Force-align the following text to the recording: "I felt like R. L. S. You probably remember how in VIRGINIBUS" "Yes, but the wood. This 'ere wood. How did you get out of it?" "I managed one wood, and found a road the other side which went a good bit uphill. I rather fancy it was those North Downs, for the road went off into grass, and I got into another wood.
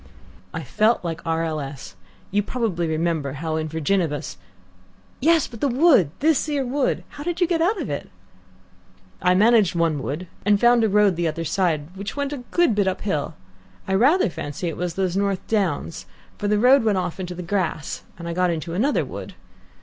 "I 0.51 0.63
felt 0.63 1.05
like 1.05 1.21
R. 1.27 1.43
L. 1.43 1.59
S. 1.59 1.95
You 2.31 2.41
probably 2.41 2.87
remember 2.87 3.33
how 3.33 3.55
in 3.55 3.67
VIRGINIBUS" 3.69 4.35
"Yes, 5.21 5.45
but 5.45 5.61
the 5.61 5.67
wood. 5.67 6.09
This 6.21 6.49
'ere 6.49 6.65
wood. 6.65 7.03
How 7.09 7.23
did 7.23 7.39
you 7.39 7.45
get 7.45 7.61
out 7.61 7.79
of 7.79 7.87
it?" 7.87 8.09
"I 9.21 9.35
managed 9.35 9.75
one 9.75 10.01
wood, 10.01 10.25
and 10.43 10.59
found 10.59 10.83
a 10.83 10.89
road 10.89 11.17
the 11.17 11.27
other 11.27 11.45
side 11.45 11.95
which 11.95 12.15
went 12.15 12.33
a 12.33 12.37
good 12.49 12.73
bit 12.73 12.87
uphill. 12.87 13.35
I 13.87 13.93
rather 13.93 14.27
fancy 14.31 14.67
it 14.69 14.75
was 14.75 14.95
those 14.95 15.15
North 15.15 15.45
Downs, 15.45 16.07
for 16.39 16.47
the 16.47 16.57
road 16.57 16.83
went 16.83 16.97
off 16.97 17.19
into 17.19 17.35
grass, 17.35 18.01
and 18.17 18.27
I 18.27 18.33
got 18.33 18.49
into 18.49 18.73
another 18.73 19.05
wood. 19.05 19.35